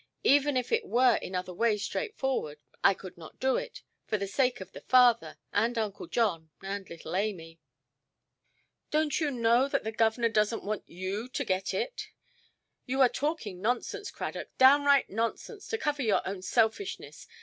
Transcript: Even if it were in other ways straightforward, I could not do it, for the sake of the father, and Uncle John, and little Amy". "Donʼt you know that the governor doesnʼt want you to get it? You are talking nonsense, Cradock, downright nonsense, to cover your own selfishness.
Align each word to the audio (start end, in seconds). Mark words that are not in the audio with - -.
Even 0.23 0.57
if 0.57 0.71
it 0.71 0.87
were 0.87 1.17
in 1.17 1.35
other 1.35 1.53
ways 1.53 1.83
straightforward, 1.83 2.57
I 2.83 2.95
could 2.95 3.19
not 3.19 3.39
do 3.39 3.55
it, 3.57 3.83
for 4.07 4.17
the 4.17 4.25
sake 4.25 4.59
of 4.59 4.71
the 4.71 4.81
father, 4.81 5.37
and 5.53 5.77
Uncle 5.77 6.07
John, 6.07 6.49
and 6.63 6.89
little 6.89 7.15
Amy". 7.15 7.59
"Donʼt 8.91 9.19
you 9.19 9.29
know 9.29 9.67
that 9.67 9.83
the 9.83 9.91
governor 9.91 10.31
doesnʼt 10.31 10.63
want 10.63 10.89
you 10.89 11.29
to 11.29 11.45
get 11.45 11.71
it? 11.75 12.07
You 12.87 12.99
are 12.99 13.09
talking 13.09 13.61
nonsense, 13.61 14.09
Cradock, 14.09 14.47
downright 14.57 15.11
nonsense, 15.11 15.67
to 15.67 15.77
cover 15.77 16.01
your 16.01 16.27
own 16.27 16.41
selfishness. 16.41 17.27